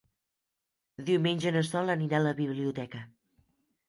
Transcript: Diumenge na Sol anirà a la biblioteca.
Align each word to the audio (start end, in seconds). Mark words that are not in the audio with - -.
Diumenge 1.09 1.51
na 1.55 1.61
Sol 1.67 1.91
anirà 1.95 2.21
a 2.21 2.25
la 2.29 2.31
biblioteca. 2.39 3.03